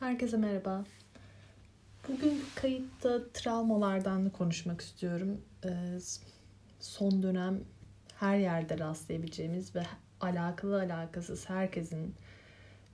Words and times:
Herkese 0.00 0.36
merhaba. 0.36 0.84
Bugün 2.08 2.42
kayıtta 2.54 3.28
travmalardan 3.34 4.30
konuşmak 4.30 4.80
istiyorum. 4.80 5.40
Ee, 5.64 5.98
son 6.80 7.22
dönem 7.22 7.60
her 8.16 8.38
yerde 8.38 8.78
rastlayabileceğimiz 8.78 9.74
ve 9.74 9.82
alakalı 10.20 10.80
alakasız 10.80 11.48
herkesin 11.48 12.14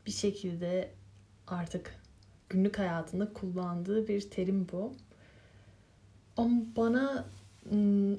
bir 0.06 0.10
şekilde 0.10 0.90
artık 1.46 1.94
günlük 2.48 2.78
hayatında 2.78 3.32
kullandığı 3.32 4.08
bir 4.08 4.30
terim 4.30 4.66
bu. 4.72 4.92
Ama 6.36 6.60
bana 6.76 7.24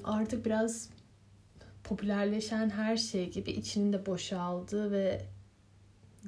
artık 0.04 0.46
biraz 0.46 0.90
popülerleşen 1.84 2.70
her 2.70 2.96
şey 2.96 3.30
gibi 3.30 3.50
içinde 3.50 4.06
boşaldığı 4.06 4.92
ve 4.92 5.22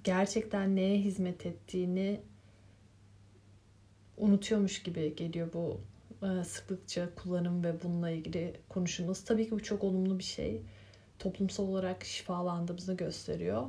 gerçekten 0.04 0.76
neye 0.76 0.98
hizmet 0.98 1.46
ettiğini 1.46 2.20
unutuyormuş 4.16 4.82
gibi 4.82 5.16
geliyor 5.16 5.48
bu 5.52 5.80
e, 6.26 6.44
sıklıkça 6.44 7.14
kullanım 7.14 7.64
ve 7.64 7.82
bununla 7.82 8.10
ilgili 8.10 8.56
konuşulması. 8.68 9.24
Tabii 9.24 9.44
ki 9.44 9.50
bu 9.50 9.62
çok 9.62 9.84
olumlu 9.84 10.18
bir 10.18 10.24
şey. 10.24 10.62
Toplumsal 11.18 11.68
olarak 11.68 12.04
şifalandığımızı 12.04 12.94
gösteriyor. 12.94 13.66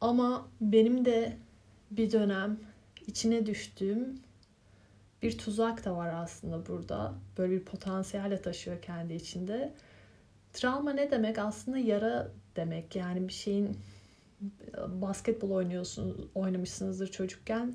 Ama 0.00 0.48
benim 0.60 1.04
de 1.04 1.36
bir 1.90 2.12
dönem 2.12 2.60
içine 3.06 3.46
düştüğüm 3.46 4.20
bir 5.22 5.38
tuzak 5.38 5.84
da 5.84 5.96
var 5.96 6.14
aslında 6.14 6.66
burada. 6.66 7.14
Böyle 7.38 7.52
bir 7.52 7.64
potansiyelle 7.64 8.42
taşıyor 8.42 8.82
kendi 8.82 9.14
içinde. 9.14 9.72
Travma 10.52 10.92
ne 10.92 11.10
demek? 11.10 11.38
Aslında 11.38 11.78
yara 11.78 12.28
demek. 12.56 12.96
Yani 12.96 13.28
bir 13.28 13.32
şeyin 13.32 13.76
basketbol 14.88 15.50
oynuyorsunuz, 15.50 16.16
oynamışsınızdır 16.34 17.06
çocukken 17.10 17.74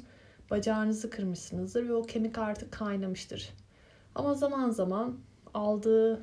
bacağınızı 0.51 1.09
kırmışsınızdır 1.09 1.89
ve 1.89 1.93
o 1.93 2.01
kemik 2.01 2.37
artık 2.37 2.71
kaynamıştır. 2.71 3.49
Ama 4.15 4.33
zaman 4.33 4.69
zaman 4.69 5.19
aldığı 5.53 6.21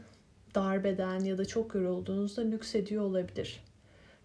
darbeden 0.54 1.20
ya 1.20 1.38
da 1.38 1.44
çok 1.44 1.74
yorulduğunuzda 1.74 2.44
nüksediyor 2.44 3.04
olabilir. 3.04 3.64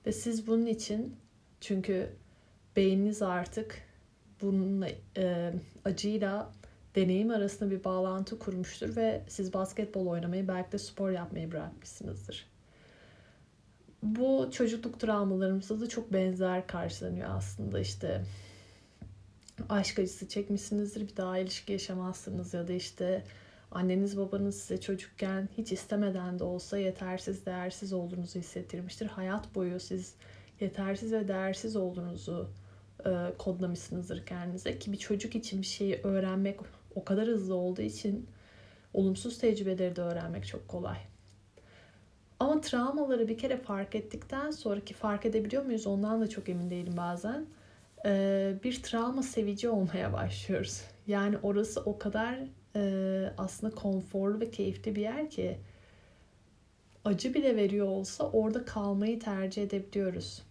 Ve 0.06 0.12
siz 0.12 0.48
bunun 0.48 0.66
için 0.66 1.16
çünkü 1.62 2.10
beyniniz 2.76 3.22
artık 3.22 3.82
bununla 4.42 4.88
e, 5.18 5.54
acıyla 5.86 6.52
deneyim 6.96 7.32
arasında 7.32 7.72
bir 7.72 7.84
bağlantı 7.84 8.40
kurmuştur 8.40 8.96
ve 8.96 9.24
siz 9.28 9.54
basketbol 9.54 10.08
oynamayı 10.08 10.48
belki 10.48 10.72
de 10.72 10.78
spor 10.78 11.12
yapmayı 11.12 11.52
bırakmışsınızdır. 11.52 12.48
Bu 14.04 14.50
çocukluk 14.52 15.00
travmalarımızda 15.00 15.82
da 15.82 15.90
çok 15.90 16.14
benzer 16.14 16.68
karşılanıyor 16.68 17.30
aslında 17.30 17.80
işte 17.80 18.26
aşk 19.70 20.00
acısı 20.00 20.28
çekmişsinizdir 20.28 21.08
bir 21.08 21.18
daha 21.18 21.38
ilişki 21.38 21.72
yaşamazsınız 21.72 22.54
ya 22.54 22.68
da 22.68 22.74
işte 22.74 23.24
anneniz 23.72 24.18
babanız 24.18 24.56
size 24.56 24.82
çocukken 24.82 25.50
hiç 25.58 25.72
istemeden 25.72 26.40
de 26.40 26.44
olsa 26.44 26.78
yetersiz 26.78 27.46
değersiz 27.46 27.94
olduğunuzu 27.94 28.40
hissettirmiştir. 28.40 29.06
Hayat 29.06 29.56
boyu 29.56 29.80
siz 29.80 30.16
yetersiz 30.60 31.14
ve 31.14 31.28
değersiz 31.28 31.76
olduğunuzu 31.76 32.50
e, 33.06 33.10
kodlamışsınızdır 33.38 34.26
kendinize 34.26 34.80
ki 34.80 34.92
bir 34.92 34.98
çocuk 34.98 35.36
için 35.36 35.62
bir 35.62 35.68
şeyi 35.68 35.96
öğrenmek 36.04 36.60
o 36.96 37.06
kadar 37.06 37.28
hızlı 37.28 37.56
olduğu 37.56 37.82
için 37.82 38.28
olumsuz 38.94 39.38
tecrübeleri 39.38 39.96
de 39.96 40.02
öğrenmek 40.02 40.48
çok 40.48 40.68
kolay. 40.68 40.98
Ama 42.40 42.62
travmaları 42.62 43.28
bir 43.28 43.38
kere 43.38 43.58
fark 43.58 43.96
ettikten 43.96 44.52
sonraki 44.52 44.94
fark 44.94 45.26
edebiliyor 45.26 45.66
muyuz 45.66 45.88
ondan 45.88 46.22
da 46.22 46.30
çok 46.30 46.50
emin 46.50 46.70
değilim 46.70 46.94
bazen 46.98 47.46
bir 48.64 48.84
travma 48.84 49.24
sevici 49.24 49.70
olmaya 49.70 50.14
başlıyoruz. 50.14 50.82
Yani 51.08 51.38
orası 51.44 51.82
o 51.82 51.98
kadar 51.98 52.40
aslında 53.38 53.76
konforlu 53.76 54.40
ve 54.40 54.52
keyifli 54.52 54.96
bir 54.96 55.02
yer 55.02 55.30
ki 55.30 55.58
acı 57.06 57.34
bile 57.34 57.56
veriyor 57.56 57.88
olsa 57.88 58.32
orada 58.32 58.66
kalmayı 58.66 59.20
tercih 59.20 59.64
edebiliyoruz. 59.64 60.44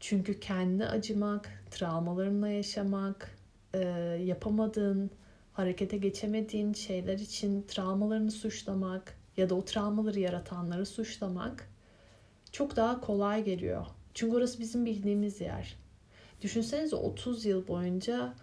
Çünkü 0.00 0.40
kendi 0.40 0.84
acımak, 0.86 1.64
travmalarınla 1.70 2.48
yaşamak, 2.48 3.36
e, 3.74 3.78
yapamadığın, 4.24 5.10
harekete 5.52 5.96
geçemediğin 5.96 6.72
şeyler 6.72 7.18
için 7.18 7.62
travmalarını 7.62 8.30
suçlamak 8.30 9.18
ya 9.36 9.50
da 9.50 9.54
o 9.54 9.64
travmaları 9.64 10.20
yaratanları 10.20 10.86
suçlamak 10.86 11.70
çok 12.52 12.76
daha 12.76 13.00
kolay 13.00 13.44
geliyor. 13.44 13.86
Çünkü 14.18 14.36
orası 14.36 14.60
bizim 14.60 14.86
bildiğimiz 14.86 15.40
yer. 15.40 15.76
Düşünsenize 16.42 16.96
30 16.96 17.44
yıl 17.44 17.68
boyunca 17.68 18.34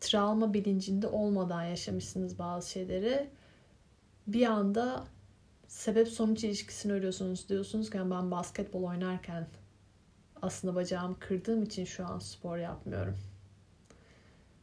travma 0.00 0.54
bilincinde 0.54 1.06
olmadan 1.06 1.62
yaşamışsınız 1.62 2.38
bazı 2.38 2.70
şeyleri. 2.70 3.30
Bir 4.26 4.46
anda 4.46 5.04
sebep 5.66 6.08
sonuç 6.08 6.44
ilişkisini 6.44 6.92
örüyorsunuz. 6.92 7.48
Diyorsunuz 7.48 7.90
ki 7.90 7.98
ben 7.98 8.30
basketbol 8.30 8.82
oynarken 8.82 9.46
aslında 10.42 10.74
bacağımı 10.74 11.18
kırdığım 11.18 11.62
için 11.62 11.84
şu 11.84 12.06
an 12.06 12.18
spor 12.18 12.56
yapmıyorum. 12.56 13.18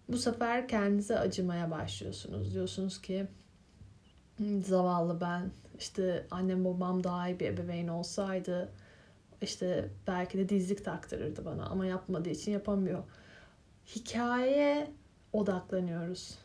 Bu 0.09 0.17
sefer 0.17 0.67
kendinize 0.67 1.19
acımaya 1.19 1.71
başlıyorsunuz. 1.71 2.53
Diyorsunuz 2.53 3.01
ki 3.01 3.27
zavallı 4.61 5.21
ben 5.21 5.51
işte 5.79 6.27
annem 6.31 6.65
babam 6.65 7.03
daha 7.03 7.29
iyi 7.29 7.39
bir 7.39 7.45
ebeveyn 7.45 7.87
olsaydı 7.87 8.69
işte 9.41 9.89
belki 10.07 10.37
de 10.37 10.49
dizlik 10.49 10.85
taktırırdı 10.85 11.45
bana 11.45 11.65
ama 11.65 11.85
yapmadığı 11.85 12.29
için 12.29 12.51
yapamıyor. 12.51 13.03
Hikayeye 13.95 14.91
odaklanıyoruz. 15.33 16.37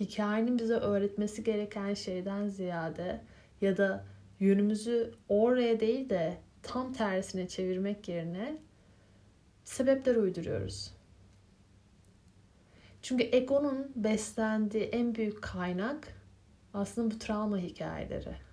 Hikayenin 0.00 0.58
bize 0.58 0.74
öğretmesi 0.74 1.44
gereken 1.44 1.94
şeyden 1.94 2.48
ziyade 2.48 3.20
ya 3.60 3.76
da 3.76 4.04
yönümüzü 4.40 5.14
oraya 5.28 5.80
değil 5.80 6.10
de 6.10 6.38
tam 6.62 6.92
tersine 6.92 7.48
çevirmek 7.48 8.08
yerine 8.08 8.58
sebepler 9.64 10.16
uyduruyoruz. 10.16 10.94
Çünkü 13.02 13.28
egonun 13.32 13.92
beslendiği 13.96 14.84
en 14.84 15.14
büyük 15.14 15.42
kaynak 15.42 16.08
aslında 16.74 17.14
bu 17.14 17.18
travma 17.18 17.58
hikayeleri. 17.58 18.49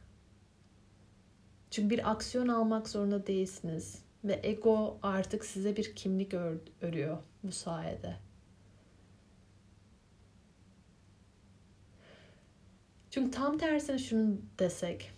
Çünkü 1.72 1.90
bir 1.90 2.12
aksiyon 2.12 2.48
almak 2.48 2.90
zorunda 2.90 3.28
değilsiniz. 3.28 4.02
Ve 4.24 4.40
ego 4.44 4.98
artık 5.04 5.46
size 5.46 5.76
bir 5.76 5.96
kimlik 5.96 6.34
ör- 6.34 6.60
örüyor 6.82 7.18
bu 7.44 7.52
sayede. 7.52 8.16
Çünkü 13.12 13.32
tam 13.32 13.58
tersine 13.58 13.98
şunu 13.98 14.38
desek. 14.60 15.12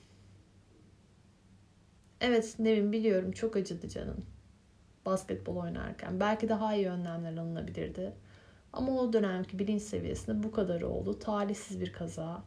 Evet 2.21 2.55
Nevin 2.59 2.91
biliyorum 2.91 3.31
çok 3.31 3.55
acıdı 3.55 3.89
canım. 3.89 4.25
Basketbol 5.05 5.55
oynarken. 5.55 6.19
Belki 6.19 6.49
daha 6.49 6.75
iyi 6.75 6.89
önlemler 6.89 7.37
alınabilirdi. 7.37 8.13
Ama 8.73 9.01
o 9.01 9.13
dönemki 9.13 9.59
bilinç 9.59 9.81
seviyesinde 9.81 10.43
bu 10.43 10.51
kadar 10.51 10.81
oldu. 10.81 11.19
Talihsiz 11.19 11.81
bir 11.81 11.93
kaza. 11.93 12.43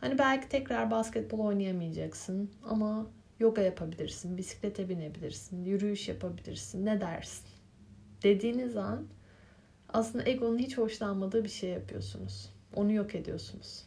Hani 0.00 0.18
belki 0.18 0.48
tekrar 0.48 0.90
basketbol 0.90 1.38
oynayamayacaksın 1.38 2.50
ama 2.64 3.06
yoga 3.40 3.62
yapabilirsin, 3.62 4.38
bisiklete 4.38 4.88
binebilirsin, 4.88 5.64
yürüyüş 5.64 6.08
yapabilirsin. 6.08 6.86
Ne 6.86 7.00
dersin? 7.00 7.46
Dediğiniz 8.22 8.76
an 8.76 9.06
aslında 9.88 10.28
egonun 10.28 10.58
hiç 10.58 10.78
hoşlanmadığı 10.78 11.44
bir 11.44 11.48
şey 11.48 11.70
yapıyorsunuz. 11.70 12.52
Onu 12.74 12.92
yok 12.92 13.14
ediyorsunuz. 13.14 13.86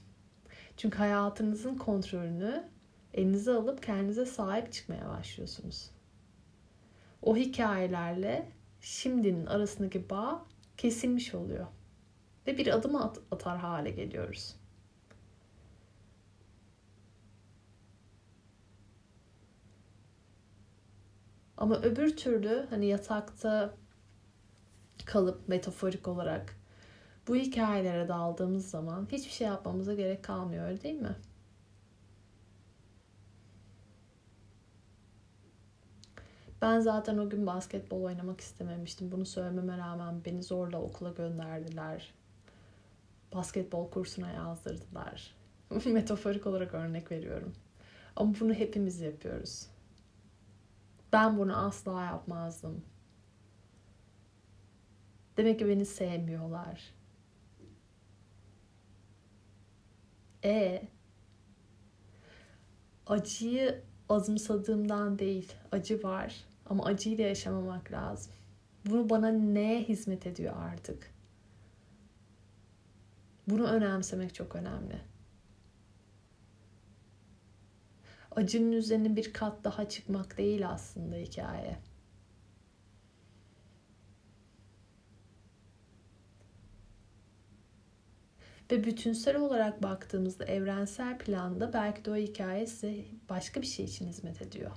Çünkü 0.78 0.98
hayatınızın 0.98 1.76
kontrolünü 1.76 2.64
elinize 3.14 3.52
alıp 3.54 3.84
kendinize 3.84 4.26
sahip 4.26 4.74
çıkmaya 4.74 5.10
başlıyorsunuz. 5.10 5.92
O 7.22 7.36
hikayelerle 7.38 8.52
şimdinin 8.82 9.46
arasındaki 9.46 10.10
bağ 10.10 10.46
kesilmiş 10.78 11.36
oluyor. 11.36 11.68
Ve 12.48 12.58
bir 12.58 12.68
adım 12.68 12.96
at- 12.96 13.20
atar 13.32 13.58
hale 13.58 13.90
geliyoruz. 13.90 14.59
Ama 21.60 21.82
öbür 21.82 22.18
türlü 22.18 22.68
hani 22.70 22.86
yatakta 22.86 23.74
kalıp 25.06 25.48
metaforik 25.50 26.08
olarak 26.08 26.56
bu 27.28 27.36
hikayelere 27.36 28.08
daldığımız 28.08 28.70
zaman 28.70 29.08
hiçbir 29.12 29.32
şey 29.32 29.48
yapmamıza 29.48 29.94
gerek 29.94 30.24
kalmıyor 30.24 30.82
değil 30.82 31.02
mi? 31.02 31.16
Ben 36.62 36.80
zaten 36.80 37.18
o 37.18 37.30
gün 37.30 37.48
basketbol 37.48 38.04
oynamak 38.04 38.42
istememiştim. 38.42 39.12
Bunu 39.12 39.26
söylememe 39.26 39.78
rağmen 39.78 40.26
beni 40.26 40.44
zorla 40.44 40.82
okula 40.82 41.10
gönderdiler. 41.10 42.14
Basketbol 43.34 43.90
kursuna 43.90 44.32
yazdırdılar. 44.32 45.36
Metaforik 45.86 46.48
olarak 46.48 46.74
örnek 46.74 47.12
veriyorum. 47.12 47.54
Ama 48.16 48.34
bunu 48.40 48.54
hepimiz 48.54 49.02
yapıyoruz. 49.02 49.68
Ben 51.14 51.38
bunu 51.38 51.58
asla 51.58 52.04
yapmazdım. 52.06 52.86
Demek 55.38 55.60
ki 55.60 55.68
beni 55.68 55.86
sevmiyorlar. 55.86 56.94
E 60.44 60.82
acıyı 63.08 63.84
azımsadığımdan 64.10 65.20
değil. 65.20 65.54
Acı 65.72 66.04
var 66.04 66.36
ama 66.66 66.86
acıyla 66.86 67.24
yaşamamak 67.24 67.92
lazım. 67.92 68.34
Bunu 68.86 69.10
bana 69.10 69.30
neye 69.30 69.84
hizmet 69.84 70.28
ediyor 70.28 70.54
artık? 70.58 71.12
Bunu 73.48 73.68
önemsemek 73.68 74.34
çok 74.36 74.56
önemli. 74.56 75.02
Acının 78.40 78.72
üzerine 78.72 79.16
bir 79.16 79.34
kat 79.34 79.64
daha 79.64 79.90
çıkmak 79.90 80.38
değil 80.38 80.70
aslında 80.70 81.16
hikaye. 81.16 81.78
Ve 88.72 88.84
bütünsel 88.84 89.36
olarak 89.36 89.84
baktığımızda 89.84 90.46
evrensel 90.46 91.18
planda 91.18 91.74
belki 91.74 92.06
de 92.06 92.12
o 92.12 92.16
hikaye 92.16 92.68
size 92.68 93.06
başka 93.30 93.62
bir 93.62 93.68
şey 93.68 93.86
için 93.86 94.08
hizmet 94.08 94.42
ediyor. 94.42 94.72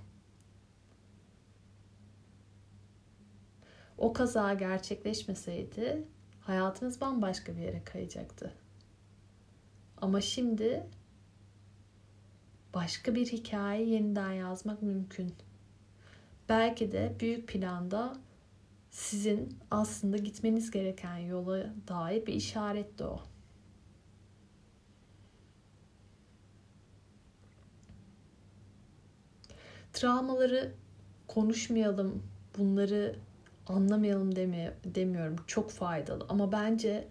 O 3.99 4.13
kaza 4.13 4.55
gerçekleşmeseydi 4.55 6.05
hayatınız 6.41 7.01
bambaşka 7.01 7.57
bir 7.57 7.63
yere 7.63 7.85
kayacaktı. 7.85 8.53
Ama 9.97 10.21
şimdi 10.21 10.87
başka 12.75 13.15
bir 13.15 13.27
hikaye 13.27 13.89
yeniden 13.89 14.33
yazmak 14.33 14.83
mümkün. 14.83 15.35
Belki 16.49 16.93
de 16.93 17.17
büyük 17.21 17.49
planda 17.49 18.17
sizin 18.91 19.59
aslında 19.71 20.17
gitmeniz 20.17 20.71
gereken 20.71 21.17
yola 21.17 21.75
dair 21.89 22.27
bir 22.27 22.35
işaret 22.35 22.99
de 22.99 23.05
o. 23.05 23.21
Travmaları 29.93 30.73
konuşmayalım, 31.29 32.23
bunları 32.59 33.17
anlamayalım 33.67 34.37
demi 34.37 34.73
demiyorum. 34.85 35.37
Çok 35.47 35.71
faydalı 35.71 36.27
ama 36.29 36.53
bence 36.53 37.09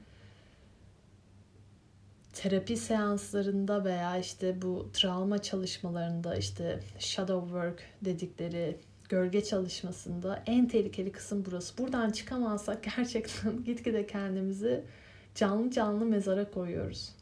terapi 2.34 2.78
seanslarında 2.78 3.86
veya 3.86 4.18
işte 4.18 4.62
bu 4.62 4.90
travma 4.94 5.42
çalışmalarında 5.42 6.36
işte 6.36 6.80
shadow 7.00 7.48
work 7.48 7.84
dedikleri 8.02 8.78
gölge 9.10 9.44
çalışmasında 9.44 10.44
en 10.46 10.68
tehlikeli 10.68 11.12
kısım 11.12 11.44
burası. 11.46 11.78
Buradan 11.78 12.12
çıkamazsak 12.12 12.84
gerçekten 12.98 13.64
gitgide 13.64 14.08
kendimizi 14.08 14.84
canlı 15.36 15.72
canlı 15.72 16.06
mezara 16.06 16.52
koyuyoruz. 16.52 17.16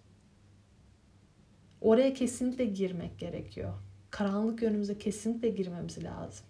Oraya 1.82 2.14
kesinlikle 2.14 2.66
girmek 2.66 3.20
gerekiyor. 3.20 3.74
Karanlık 4.12 4.62
yönümüze 4.62 4.98
kesinlikle 4.98 5.50
girmemiz 5.50 6.04
lazım. 6.04 6.46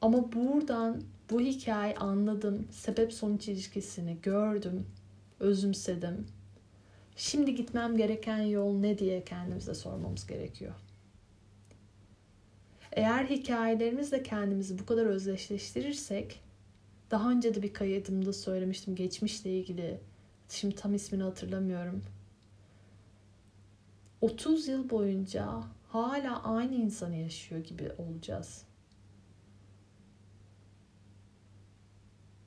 Ama 0.00 0.32
buradan 0.32 1.02
bu 1.30 1.40
hikayeyi 1.40 1.98
anladım. 1.98 2.68
Sebep 2.70 3.12
sonuç 3.12 3.48
ilişkisini 3.48 4.18
gördüm. 4.22 4.86
Özümsedim. 5.40 6.26
Şimdi 7.16 7.54
gitmem 7.54 7.96
gereken 7.96 8.38
yol 8.38 8.78
ne 8.78 8.98
diye 8.98 9.24
kendimize 9.24 9.74
sormamız 9.74 10.26
gerekiyor. 10.26 10.74
Eğer 12.92 13.24
hikayelerimizle 13.24 14.22
kendimizi 14.22 14.78
bu 14.78 14.86
kadar 14.86 15.06
özdeşleştirirsek 15.06 16.40
daha 17.10 17.30
önce 17.30 17.54
de 17.54 17.62
bir 17.62 17.72
kaydımda 17.72 18.32
söylemiştim 18.32 18.94
geçmişle 18.94 19.58
ilgili. 19.58 20.00
Şimdi 20.48 20.74
tam 20.74 20.94
ismini 20.94 21.22
hatırlamıyorum. 21.22 22.02
30 24.20 24.68
yıl 24.68 24.90
boyunca 24.90 25.62
hala 25.88 26.42
aynı 26.42 26.74
insanı 26.74 27.16
yaşıyor 27.16 27.64
gibi 27.64 27.92
olacağız. 27.98 28.62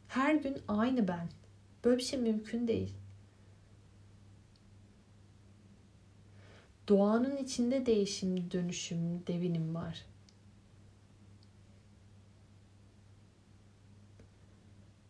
Her 0.07 0.36
gün 0.36 0.57
aynı 0.68 1.07
ben. 1.07 1.30
Böyle 1.86 1.98
bir 1.98 2.04
şey 2.04 2.19
mümkün 2.19 2.68
değil. 2.68 2.94
Doğanın 6.88 7.38
içinde 7.38 7.86
değişim, 7.86 8.51
dönüşüm, 8.51 9.27
devinim 9.27 9.75
var. 9.75 10.06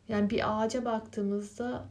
Yani 0.07 0.29
bir 0.29 0.61
ağaca 0.63 0.85
baktığımızda 0.85 1.89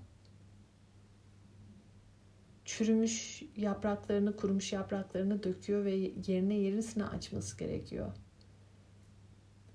çürümüş 2.65 3.43
yapraklarını, 3.57 4.37
kurumuş 4.37 4.73
yapraklarını 4.73 5.43
döküyor 5.43 5.85
ve 5.85 5.95
yerine 6.27 6.55
yenisini 6.55 7.05
açması 7.05 7.59
gerekiyor. 7.59 8.13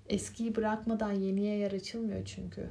Eskiyi 0.08 0.56
bırakmadan 0.56 1.12
yeniye 1.12 1.56
yer 1.56 1.72
açılmıyor 1.72 2.24
çünkü. 2.24 2.70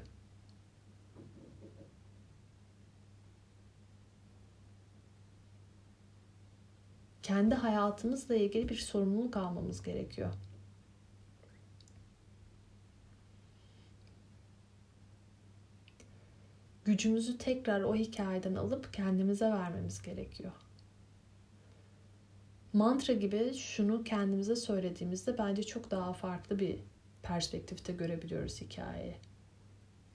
Kendi 7.32 7.56
hayatımızla 7.56 8.36
ilgili 8.36 8.70
bir 8.70 8.76
sorumluluk 8.76 9.38
almamız 9.38 9.84
gerekiyor. 9.84 10.34
Gücümüzü 16.86 17.38
tekrar 17.38 17.82
o 17.82 17.96
hikayeden 17.96 18.56
alıp 18.56 18.94
kendimize 18.94 19.46
vermemiz 19.46 20.02
gerekiyor. 20.02 20.52
Mantra 22.74 23.14
gibi 23.14 23.54
şunu 23.54 24.04
kendimize 24.04 24.56
söylediğimizde 24.56 25.38
bence 25.38 25.64
çok 25.64 25.92
daha 25.92 26.14
farklı 26.14 26.60
bir 26.60 26.80
perspektifte 27.24 27.94
görebiliyoruz 27.94 28.62
hikayeyi. 28.62 29.16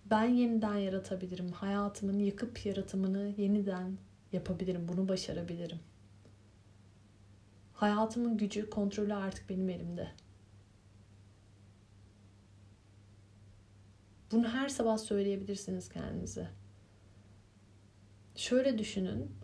Ben 0.05 0.25
yeniden 0.25 0.77
yaratabilirim. 0.77 1.53
Hayatımın 1.53 2.19
yıkıp 2.19 2.67
yaratımını 2.67 3.35
yeniden 3.37 3.99
yapabilirim. 4.33 4.89
Bunu 4.89 5.09
başarabilirim. 5.09 5.81
Hayatımın 7.77 8.37
gücü, 8.37 8.71
kontrolü 8.71 9.15
artık 9.15 9.51
benim 9.51 9.69
elimde. 9.69 10.09
Bunu 14.33 14.49
her 14.49 14.69
sabah 14.69 14.99
söyleyebilirsiniz 14.99 15.89
kendinize. 15.89 16.49
Şöyle 18.37 18.79
düşünün. 18.79 19.37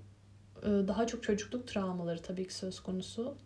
E, 0.62 0.68
daha 0.68 1.06
çok 1.06 1.22
çocukluk 1.22 1.68
travmaları 1.68 2.22
tabii 2.22 2.46
ki 2.46 2.54
söz 2.54 2.80
konusu. 2.80 3.36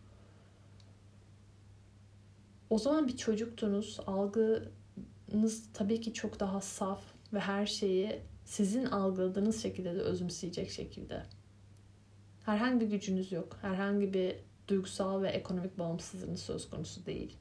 O 2.71 2.79
zaman 2.79 3.09
bir 3.09 3.17
çocuktunuz. 3.17 4.01
Algınız 4.07 5.73
tabii 5.75 6.01
ki 6.01 6.13
çok 6.13 6.41
daha 6.41 6.61
saf 6.61 7.05
ve 7.33 7.41
her 7.41 7.67
şeyi 7.67 8.23
sizin 8.45 8.85
algıladığınız 8.85 9.63
şekilde 9.63 9.95
de 9.95 10.01
özümseyecek 10.01 10.71
şekilde. 10.71 11.23
Herhangi 12.45 12.81
bir 12.81 12.91
gücünüz 12.91 13.33
yok. 13.33 13.59
Herhangi 13.63 14.15
bir 14.15 14.46
duygusal 14.69 15.23
ve 15.23 15.29
ekonomik 15.29 15.79
bağımsızlığınız 15.79 16.41
söz 16.41 16.71
konusu 16.71 17.07
değil. 17.07 17.37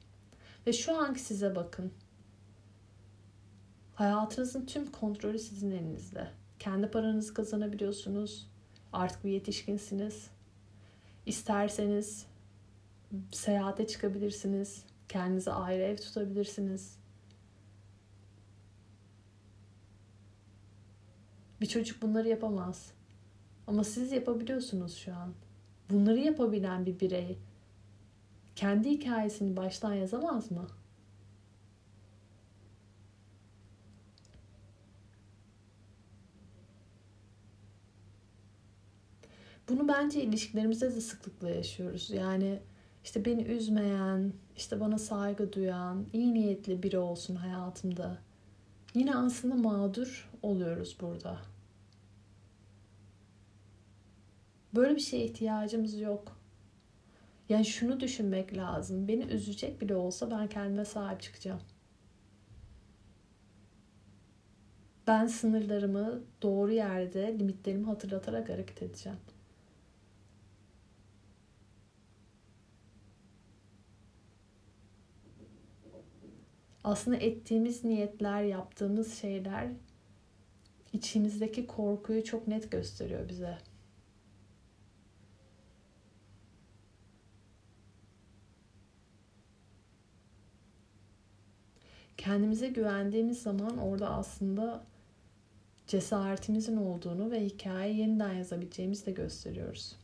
Ve 0.66 0.72
şu 0.72 1.00
anki 1.00 1.20
size 1.20 1.56
bakın. 1.56 1.92
Hayatınızın 3.94 4.66
tüm 4.66 4.92
kontrolü 4.92 5.38
sizin 5.38 5.70
elinizde. 5.70 6.30
Kendi 6.58 6.90
paranızı 6.90 7.34
kazanabiliyorsunuz. 7.34 8.50
Artık 8.92 9.24
bir 9.24 9.30
yetişkinsiniz. 9.30 10.30
İsterseniz 11.26 12.26
seyahate 13.32 13.86
çıkabilirsiniz. 13.86 14.84
Kendinize 15.08 15.52
ayrı 15.52 15.82
ev 15.82 15.96
tutabilirsiniz. 15.96 16.98
Bir 21.60 21.66
çocuk 21.66 22.02
bunları 22.02 22.28
yapamaz. 22.28 22.92
Ama 23.66 23.84
siz 23.84 24.12
yapabiliyorsunuz 24.12 24.96
şu 24.96 25.14
an 25.14 25.34
bunları 25.90 26.18
yapabilen 26.18 26.86
bir 26.86 27.00
birey 27.00 27.38
kendi 28.56 28.90
hikayesini 28.90 29.56
baştan 29.56 29.94
yazamaz 29.94 30.50
mı? 30.50 30.66
Bunu 39.68 39.88
bence 39.88 40.22
ilişkilerimizde 40.22 40.94
de 40.94 41.00
sıklıkla 41.00 41.50
yaşıyoruz. 41.50 42.10
Yani 42.10 42.58
işte 43.04 43.24
beni 43.24 43.42
üzmeyen, 43.42 44.32
işte 44.56 44.80
bana 44.80 44.98
saygı 44.98 45.52
duyan, 45.52 46.06
iyi 46.12 46.34
niyetli 46.34 46.82
biri 46.82 46.98
olsun 46.98 47.36
hayatımda. 47.36 48.18
Yine 48.94 49.16
aslında 49.16 49.54
mağdur 49.54 50.30
oluyoruz 50.42 50.96
burada. 51.00 51.38
Böyle 54.76 54.96
bir 54.96 55.00
şeye 55.00 55.24
ihtiyacımız 55.24 56.00
yok. 56.00 56.36
Yani 57.48 57.64
şunu 57.64 58.00
düşünmek 58.00 58.56
lazım. 58.56 59.08
Beni 59.08 59.24
üzecek 59.24 59.80
bile 59.80 59.96
olsa 59.96 60.30
ben 60.30 60.48
kendime 60.48 60.84
sahip 60.84 61.22
çıkacağım. 61.22 61.60
Ben 65.06 65.26
sınırlarımı 65.26 66.22
doğru 66.42 66.72
yerde 66.72 67.38
limitlerimi 67.38 67.86
hatırlatarak 67.86 68.48
hareket 68.48 68.82
edeceğim. 68.82 69.18
Aslında 76.84 77.16
ettiğimiz 77.16 77.84
niyetler, 77.84 78.42
yaptığımız 78.42 79.14
şeyler 79.14 79.68
içimizdeki 80.92 81.66
korkuyu 81.66 82.24
çok 82.24 82.48
net 82.48 82.70
gösteriyor 82.70 83.28
bize. 83.28 83.58
Kendimize 92.18 92.68
güvendiğimiz 92.68 93.42
zaman 93.42 93.78
orada 93.78 94.10
aslında 94.10 94.84
cesaretimizin 95.86 96.76
olduğunu 96.76 97.30
ve 97.30 97.44
hikayeyi 97.44 97.98
yeniden 97.98 98.32
yazabileceğimizi 98.32 99.06
de 99.06 99.10
gösteriyoruz. 99.10 99.96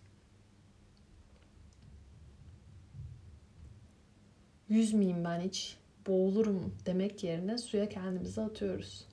Yüzmeyeyim 4.68 5.24
ben 5.24 5.40
hiç, 5.40 5.76
boğulurum 6.06 6.74
demek 6.86 7.24
yerine 7.24 7.58
suya 7.58 7.88
kendimizi 7.88 8.40
atıyoruz. 8.40 9.06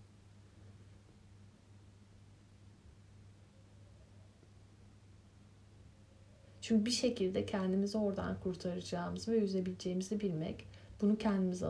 Çünkü 6.61 6.85
bir 6.85 6.91
şekilde 6.91 7.45
kendimizi 7.45 7.97
oradan 7.97 8.39
kurtaracağımızı 8.39 9.31
ve 9.31 9.37
yüzebileceğimizi 9.37 10.19
bilmek 10.19 10.67
bunu 11.01 11.17
kendimize 11.17 11.65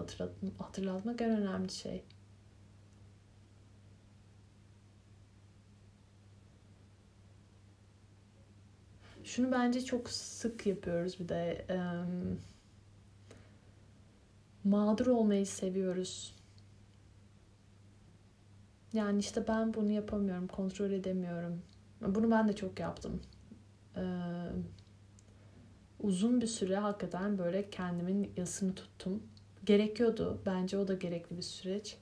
hatırlatmak 0.58 1.22
en 1.22 1.30
önemli 1.30 1.72
şey. 1.72 2.04
Şunu 9.24 9.52
bence 9.52 9.86
çok 9.86 10.10
sık 10.10 10.66
yapıyoruz 10.68 11.20
bir 11.20 11.30
de. 11.30 11.66
E, 11.70 11.78
mağdur 14.64 15.08
olmayı 15.08 15.46
seviyoruz. 15.46 16.36
Yani 18.94 19.20
işte 19.20 19.48
ben 19.48 19.74
bunu 19.74 19.92
yapamıyorum, 19.92 20.48
kontrol 20.48 20.92
edemiyorum. 20.92 21.62
Bunu 22.02 22.32
ben 22.32 22.48
de 22.48 22.56
çok 22.56 22.80
yaptım. 22.80 23.22
Ee, 23.98 24.02
uzun 26.00 26.42
bir 26.42 26.48
süre 26.48 26.76
hakikaten 26.76 27.38
böyle 27.38 27.70
kendimin 27.70 28.32
yasını 28.38 28.76
tuttum. 28.76 29.24
Gerekiyordu. 29.66 30.42
Bence 30.46 30.78
o 30.78 30.88
da 30.88 30.94
gerekli 30.94 31.38
bir 31.38 31.42
süreç. 31.42 31.98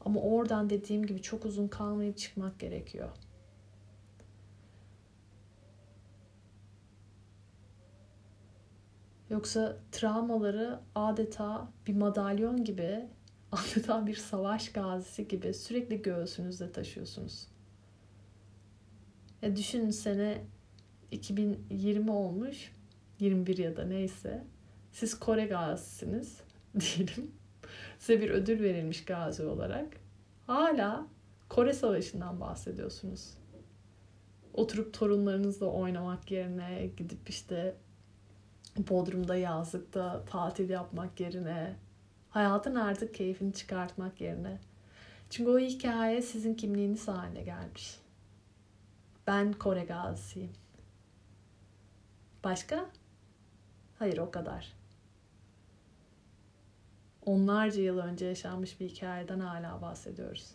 Ama 0.00 0.20
oradan 0.20 0.70
dediğim 0.70 1.06
gibi 1.06 1.22
çok 1.22 1.44
uzun 1.44 1.68
kalmayıp 1.68 2.18
çıkmak 2.18 2.58
gerekiyor. 2.58 3.08
Yoksa 9.30 9.76
travmaları 9.92 10.80
adeta 10.94 11.68
bir 11.86 11.96
madalyon 11.96 12.64
gibi, 12.64 13.08
adeta 13.52 14.06
bir 14.06 14.14
savaş 14.14 14.72
gazisi 14.72 15.28
gibi 15.28 15.54
sürekli 15.54 16.02
göğsünüzde 16.02 16.72
taşıyorsunuz. 16.72 17.46
Ya 19.42 19.56
düşünün 19.56 19.90
sene 19.90 20.44
2020 21.10 22.10
olmuş 22.10 22.72
21 23.18 23.58
ya 23.58 23.76
da 23.76 23.84
neyse. 23.84 24.44
Siz 24.92 25.18
Kore 25.18 25.46
gazisiniz 25.46 26.40
diyelim. 26.80 27.30
Size 27.98 28.20
bir 28.20 28.30
ödül 28.30 28.62
verilmiş 28.62 29.04
gazi 29.04 29.44
olarak. 29.44 29.96
Hala 30.46 31.06
Kore 31.48 31.72
Savaşı'ndan 31.72 32.40
bahsediyorsunuz. 32.40 33.34
Oturup 34.54 34.94
torunlarınızla 34.94 35.66
oynamak 35.66 36.30
yerine 36.30 36.90
gidip 36.96 37.28
işte 37.28 37.76
Bodrum'da 38.76 39.36
yazlıkta 39.36 40.24
tatil 40.24 40.70
yapmak 40.70 41.20
yerine 41.20 41.76
hayatın 42.30 42.74
artık 42.74 43.14
keyfini 43.14 43.52
çıkartmak 43.52 44.20
yerine. 44.20 44.60
Çünkü 45.30 45.50
o 45.50 45.58
hikaye 45.58 46.22
sizin 46.22 46.54
kimliğiniz 46.54 47.08
haline 47.08 47.42
gelmiş. 47.42 48.00
Ben 49.26 49.52
Kore 49.52 49.84
gazisiyim. 49.84 50.52
Başka? 52.44 52.90
Hayır 53.98 54.18
o 54.18 54.30
kadar. 54.30 54.72
Onlarca 57.26 57.82
yıl 57.82 57.98
önce 57.98 58.26
yaşanmış 58.26 58.80
bir 58.80 58.88
hikayeden 58.88 59.40
hala 59.40 59.82
bahsediyoruz. 59.82 60.50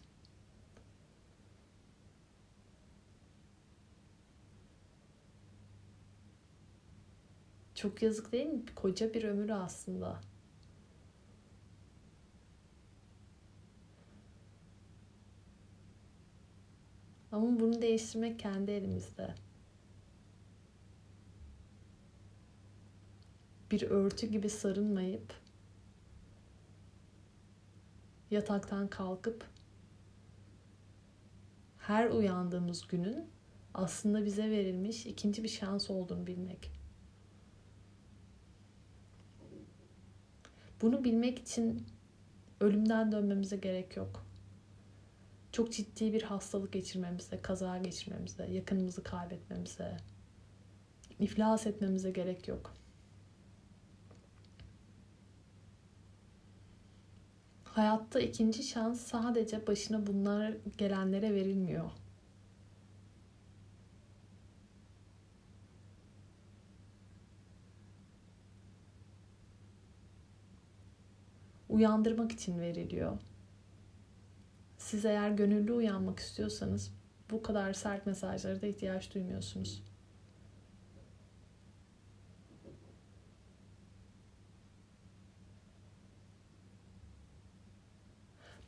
Çok 7.75 8.01
yazık 8.01 8.31
değil 8.31 8.45
mi? 8.45 8.61
Koca 8.75 9.13
bir 9.13 9.23
ömür 9.23 9.49
aslında. 9.49 10.19
Ama 17.31 17.59
bunu 17.59 17.81
değiştirmek 17.81 18.39
kendi 18.39 18.71
elimizde. 18.71 19.35
Bir 23.73 23.81
örtü 23.81 24.27
gibi 24.27 24.49
sarınmayıp 24.49 25.33
yataktan 28.31 28.87
kalkıp 28.87 29.45
her 31.77 32.09
uyandığımız 32.09 32.87
günün 32.87 33.29
aslında 33.73 34.25
bize 34.25 34.51
verilmiş 34.51 35.05
ikinci 35.05 35.43
bir 35.43 35.47
şans 35.47 35.89
olduğunu 35.89 36.27
bilmek. 36.27 36.71
Bunu 40.81 41.03
bilmek 41.03 41.39
için 41.39 41.85
ölümden 42.61 43.11
dönmemize 43.11 43.57
gerek 43.57 43.97
yok. 43.97 44.25
Çok 45.51 45.71
ciddi 45.71 46.13
bir 46.13 46.21
hastalık 46.21 46.73
geçirmemize, 46.73 47.41
kaza 47.41 47.77
geçirmemize, 47.77 48.45
yakınımızı 48.51 49.03
kaybetmemize, 49.03 49.97
iflas 51.19 51.67
etmemize 51.67 52.11
gerek 52.11 52.47
yok. 52.47 52.82
Hayatta 57.73 58.19
ikinci 58.19 58.63
şans 58.63 59.01
sadece 59.01 59.67
başına 59.67 60.07
bunlar 60.07 60.53
gelenlere 60.77 61.33
verilmiyor. 61.33 61.91
Uyandırmak 71.69 72.31
için 72.31 72.59
veriliyor. 72.59 73.17
Siz 74.77 75.05
eğer 75.05 75.31
gönüllü 75.31 75.73
uyanmak 75.73 76.19
istiyorsanız 76.19 76.93
bu 77.31 77.41
kadar 77.41 77.73
sert 77.73 78.05
mesajlara 78.05 78.61
da 78.61 78.67
ihtiyaç 78.67 79.13
duymuyorsunuz. 79.13 79.83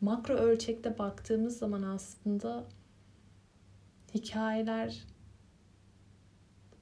Makro 0.02 0.34
ölçekte 0.34 0.98
baktığımız 0.98 1.58
zaman 1.58 1.84
aslında 1.84 2.64
hikayeler 4.14 5.04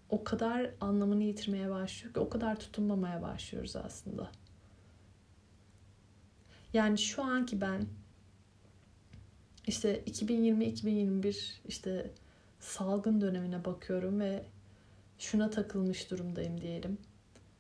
o 0.10 0.24
kadar 0.24 0.70
anlamını 0.82 1.24
yitirmeye 1.24 1.70
başlıyor 1.70 2.14
ki 2.14 2.20
o 2.20 2.30
kadar 2.30 2.60
tutunmamaya 2.60 3.22
başlıyoruz 3.22 3.76
aslında. 3.76 4.32
Yani 6.74 6.98
şu 6.98 7.24
anki 7.24 7.62
ben 7.62 7.86
işte 9.68 10.04
2020-2021 10.04 11.54
işte 11.68 12.12
salgın 12.60 13.22
dönemine 13.22 13.66
bakıyorum 13.66 14.20
ve 14.20 14.46
şuna 15.18 15.50
takılmış 15.50 16.12
durumdayım 16.12 16.62
diyelim. 16.62 16.98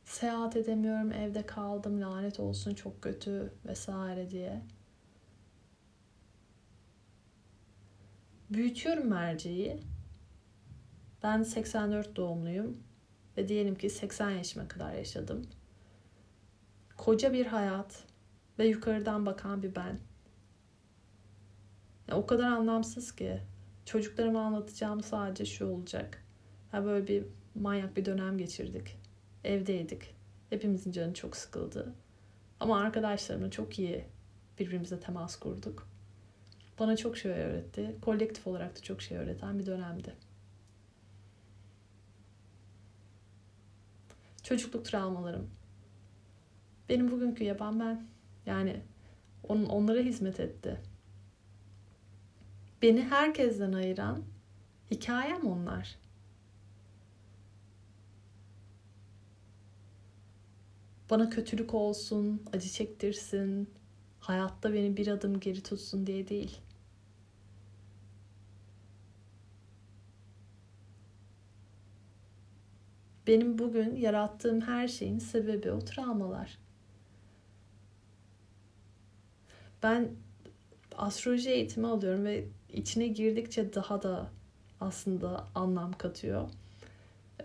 Seyahat 0.06 0.56
edemiyorum, 0.56 1.12
evde 1.12 1.46
kaldım, 1.46 2.02
lanet 2.02 2.40
olsun 2.40 2.74
çok 2.74 3.02
kötü 3.02 3.54
vesaire 3.66 4.30
diye. 4.30 4.62
Büyütüyorum 8.54 9.08
merceği. 9.08 9.80
Ben 11.24 11.44
84 11.44 12.16
doğumluyum 12.16 12.84
ve 13.38 13.48
diyelim 13.48 13.76
ki 13.76 13.90
80 13.90 14.30
yaşıma 14.30 14.68
kadar 14.68 14.94
yaşadım. 14.94 15.48
Koca 16.98 17.34
bir 17.34 17.46
hayat 17.46 18.04
ve 18.60 18.68
yukarıdan 18.68 19.26
bakan 19.26 19.64
bir 19.64 19.76
ben. 19.76 20.00
Ya, 22.08 22.18
o 22.18 22.26
kadar 22.26 22.52
anlamsız 22.52 23.16
ki. 23.16 23.42
Çocuklarıma 23.86 24.42
anlatacağım 24.42 25.04
sadece 25.04 25.46
şu 25.46 25.66
olacak. 25.66 26.24
Ha 26.72 26.86
böyle 26.86 27.08
bir 27.08 27.26
manyak 27.56 27.98
bir 27.98 28.06
dönem 28.06 28.38
geçirdik. 28.38 28.98
Evdeydik. 29.44 30.16
Hepimizin 30.50 30.92
canı 30.92 31.14
çok 31.14 31.38
sıkıldı. 31.38 31.94
Ama 32.60 32.80
arkadaşlarımla 32.80 33.52
çok 33.52 33.80
iyi 33.80 34.06
birbirimize 34.60 35.00
temas 35.00 35.36
kurduk. 35.36 35.93
Bana 36.80 36.98
çok 36.98 37.18
şey 37.18 37.32
öğretti. 37.32 37.96
Kolektif 38.02 38.48
olarak 38.48 38.78
da 38.78 38.82
çok 38.82 39.02
şey 39.02 39.18
öğreten 39.18 39.60
bir 39.60 39.66
dönemdi. 39.66 40.16
Çocukluk 44.44 44.86
travmalarım. 44.86 45.50
Benim 46.90 47.12
bugünkü 47.12 47.44
yapan 47.44 47.80
ben. 47.80 48.08
Yani 48.46 48.82
on, 49.44 49.64
onlara 49.66 50.00
hizmet 50.00 50.40
etti. 50.40 50.82
Beni 52.82 53.02
herkesten 53.04 53.74
ayıran 53.74 54.24
hikayem 54.92 55.48
onlar. 55.48 55.96
Bana 61.10 61.30
kötülük 61.30 61.74
olsun, 61.74 62.42
acı 62.54 62.70
çektirsin, 62.70 63.70
hayatta 64.20 64.74
beni 64.74 64.98
bir 64.98 65.08
adım 65.08 65.40
geri 65.40 65.64
tutsun 65.64 66.08
diye 66.08 66.28
değil. 66.28 66.63
Benim 73.28 73.58
bugün 73.58 73.96
yarattığım 73.96 74.62
her 74.62 74.88
şeyin 74.88 75.20
sebebi 75.20 75.72
o 75.72 75.80
travmalar. 75.80 76.58
Ben 79.84 80.10
astroloji 80.98 81.50
eğitimi 81.50 81.88
alıyorum 81.88 82.26
ve 82.26 82.48
içine 82.70 83.08
girdikçe 83.08 83.74
daha 83.74 84.04
da 84.04 84.30
aslında 84.82 85.48
anlam 85.56 85.94
katıyor. 85.94 86.50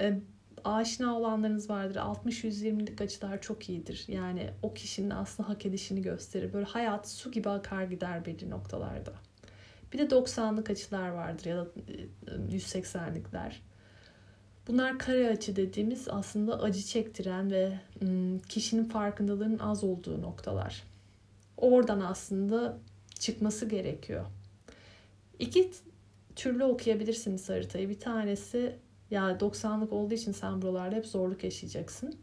E, 0.00 0.20
aşina 0.64 1.18
olanlarınız 1.18 1.70
vardır. 1.70 1.96
60-120'lik 1.96 3.00
açılar 3.00 3.40
çok 3.40 3.68
iyidir. 3.68 4.04
Yani 4.08 4.50
o 4.62 4.74
kişinin 4.74 5.10
aslında 5.10 5.48
hak 5.48 5.66
edişini 5.66 6.02
gösterir. 6.02 6.52
Böyle 6.52 6.66
hayat 6.66 7.08
su 7.08 7.30
gibi 7.30 7.48
akar 7.48 7.84
gider 7.84 8.26
belli 8.26 8.50
noktalarda. 8.50 9.12
Bir 9.92 9.98
de 9.98 10.02
90'lık 10.02 10.70
açılar 10.70 11.08
vardır 11.08 11.46
ya 11.46 11.56
da 11.56 11.66
180'likler. 12.50 13.52
Bunlar 14.68 14.98
kare 14.98 15.28
açı 15.28 15.56
dediğimiz 15.56 16.08
aslında 16.08 16.60
acı 16.60 16.82
çektiren 16.82 17.50
ve 17.50 17.78
kişinin 18.48 18.84
farkındalığının 18.84 19.58
az 19.58 19.84
olduğu 19.84 20.22
noktalar. 20.22 20.82
Oradan 21.56 22.00
aslında 22.00 22.78
çıkması 23.18 23.66
gerekiyor. 23.68 24.26
İki 25.38 25.70
türlü 26.36 26.64
okuyabilirsiniz 26.64 27.48
haritayı. 27.48 27.88
Bir 27.88 28.00
tanesi 28.00 28.76
ya 29.10 29.30
90'lık 29.30 29.92
olduğu 29.92 30.14
için 30.14 30.32
sen 30.32 30.62
buralarda 30.62 30.96
hep 30.96 31.06
zorluk 31.06 31.44
yaşayacaksın. 31.44 32.14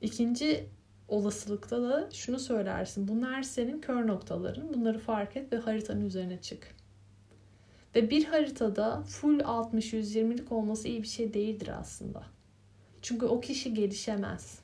İkinci 0.00 0.68
olasılıkta 1.08 1.82
da 1.82 2.08
şunu 2.12 2.38
söylersin. 2.38 3.08
Bunlar 3.08 3.42
senin 3.42 3.80
kör 3.80 4.06
noktaların. 4.06 4.74
Bunları 4.74 4.98
fark 4.98 5.36
et 5.36 5.52
ve 5.52 5.56
haritanın 5.56 6.04
üzerine 6.04 6.40
çık. 6.40 6.77
Ve 7.94 8.10
bir 8.10 8.24
haritada 8.24 9.02
full 9.02 9.40
60-120'lik 9.40 10.52
olması 10.52 10.88
iyi 10.88 11.02
bir 11.02 11.08
şey 11.08 11.34
değildir 11.34 11.70
aslında. 11.80 12.22
Çünkü 13.02 13.26
o 13.26 13.40
kişi 13.40 13.74
gelişemez. 13.74 14.58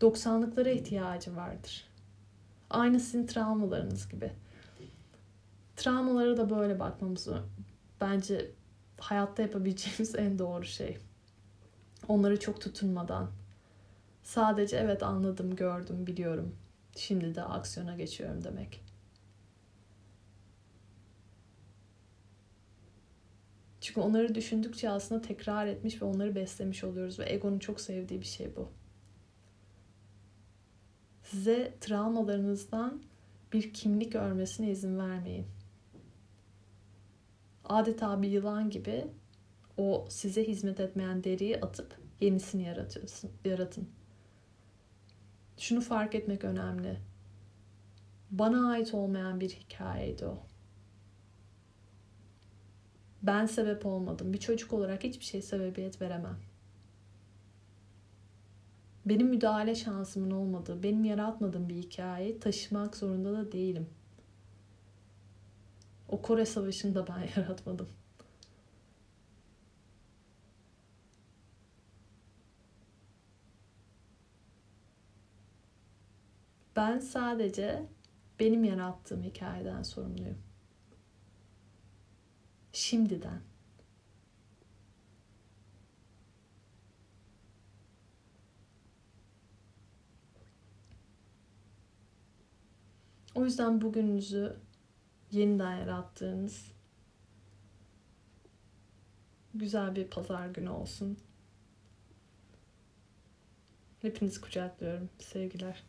90'lıklara 0.00 0.70
ihtiyacı 0.70 1.36
vardır. 1.36 1.84
Aynı 2.70 3.00
sizin 3.00 3.26
travmalarınız 3.26 4.08
gibi. 4.08 4.32
Travmalara 5.76 6.36
da 6.36 6.50
böyle 6.50 6.80
bakmamız 6.80 7.28
bence 8.00 8.50
hayatta 8.98 9.42
yapabileceğimiz 9.42 10.14
en 10.14 10.38
doğru 10.38 10.64
şey. 10.64 10.98
Onları 12.08 12.40
çok 12.40 12.60
tutunmadan. 12.60 13.30
Sadece 14.22 14.76
evet 14.76 15.02
anladım, 15.02 15.56
gördüm, 15.56 16.06
biliyorum. 16.06 16.56
Şimdi 16.96 17.34
de 17.34 17.42
aksiyona 17.42 17.96
geçiyorum 17.96 18.44
demek. 18.44 18.91
Çünkü 23.82 24.00
onları 24.00 24.34
düşündükçe 24.34 24.90
aslında 24.90 25.22
tekrar 25.22 25.66
etmiş 25.66 26.02
ve 26.02 26.06
onları 26.06 26.34
beslemiş 26.34 26.84
oluyoruz 26.84 27.18
ve 27.18 27.32
egonun 27.32 27.58
çok 27.58 27.80
sevdiği 27.80 28.20
bir 28.20 28.26
şey 28.26 28.56
bu. 28.56 28.68
Size 31.22 31.74
travmalarınızdan 31.80 33.02
bir 33.52 33.72
kimlik 33.72 34.14
örmesine 34.14 34.70
izin 34.70 34.98
vermeyin. 34.98 35.46
Adeta 37.64 38.22
bir 38.22 38.28
yılan 38.28 38.70
gibi 38.70 39.06
o 39.76 40.06
size 40.08 40.48
hizmet 40.48 40.80
etmeyen 40.80 41.24
deriyi 41.24 41.60
atıp 41.60 41.98
yenisini 42.20 42.74
yaratın. 43.44 43.88
Şunu 45.58 45.80
fark 45.80 46.14
etmek 46.14 46.44
önemli. 46.44 46.98
Bana 48.30 48.70
ait 48.70 48.94
olmayan 48.94 49.40
bir 49.40 49.50
hikayeydi 49.50 50.26
o. 50.26 50.51
Ben 53.22 53.46
sebep 53.46 53.86
olmadım. 53.86 54.32
Bir 54.32 54.38
çocuk 54.38 54.72
olarak 54.72 55.04
hiçbir 55.04 55.24
şey 55.24 55.42
sebebiyet 55.42 56.02
veremem. 56.02 56.36
Benim 59.06 59.26
müdahale 59.28 59.74
şansımın 59.74 60.30
olmadığı, 60.30 60.82
benim 60.82 61.04
yaratmadığım 61.04 61.68
bir 61.68 61.74
hikayeyi 61.74 62.40
taşımak 62.40 62.96
zorunda 62.96 63.32
da 63.32 63.52
değilim. 63.52 63.86
O 66.08 66.22
Kore 66.22 66.46
Savaşı'nı 66.46 66.94
da 66.94 67.06
ben 67.06 67.28
yaratmadım. 67.40 67.88
Ben 76.76 76.98
sadece 76.98 77.86
benim 78.40 78.64
yarattığım 78.64 79.22
hikayeden 79.22 79.82
sorumluyum 79.82 80.51
şimdiden. 82.72 83.40
O 93.34 93.44
yüzden 93.44 93.80
bugününüzü 93.80 94.56
yeniden 95.30 95.76
yarattığınız 95.76 96.72
güzel 99.54 99.96
bir 99.96 100.06
pazar 100.06 100.48
günü 100.48 100.70
olsun. 100.70 101.18
Hepinizi 104.02 104.40
kucaklıyorum. 104.40 105.10
Sevgiler. 105.18 105.82